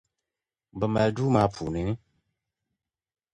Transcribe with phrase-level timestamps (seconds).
[0.79, 1.83] Bɛ mali duu maa puuni?